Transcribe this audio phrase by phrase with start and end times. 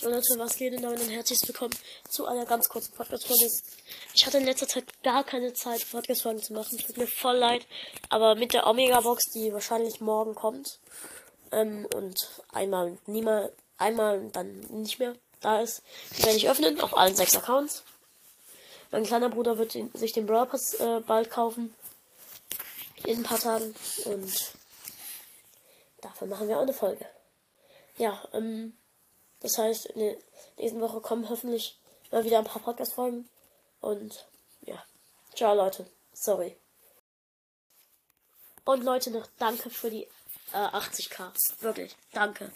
[0.00, 1.74] So Leute, was geht denn damit und herzlich willkommen
[2.08, 3.50] zu einer ganz kurzen Podcast-Folge.
[4.14, 6.78] Ich hatte in letzter Zeit gar keine Zeit, Podcast-Folgen zu machen.
[6.78, 7.66] Tut mir voll leid.
[8.08, 10.78] Aber mit der Omega-Box, die wahrscheinlich morgen kommt,
[11.50, 15.82] ähm, und einmal niemals, einmal dann nicht mehr da ist,
[16.18, 17.82] werde ich öffnen, auf allen sechs Accounts.
[18.92, 21.74] Mein kleiner Bruder wird den, sich den Brawl Pass äh, bald kaufen.
[23.04, 23.74] In ein paar Tagen.
[24.04, 24.52] Und
[26.02, 27.04] dafür machen wir auch eine Folge.
[27.96, 28.74] Ja, ähm,
[29.40, 30.16] das heißt, in der
[30.56, 31.78] nächsten Woche kommen hoffentlich
[32.10, 33.28] mal wieder ein paar Podcast-Folgen.
[33.80, 34.26] Und
[34.62, 34.82] ja,
[35.34, 35.86] ciao Leute.
[36.12, 36.56] Sorry.
[38.64, 40.04] Und Leute, noch danke für die
[40.52, 41.62] äh, 80k.
[41.62, 42.52] Wirklich, danke.